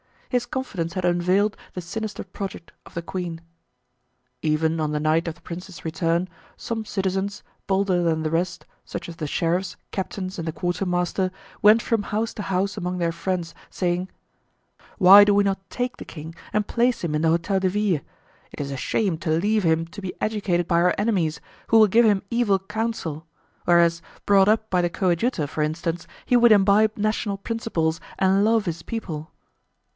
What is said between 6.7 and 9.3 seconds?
citizens, bolder than the rest, such as the